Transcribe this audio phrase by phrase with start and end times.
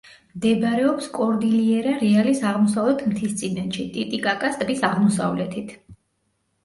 [0.35, 5.77] მდებარეობს კორდილიერა-რეალის აღმოსავლეთ მთისწინეთში, ტიტიკაკას ტბის აღმოსავლეთით.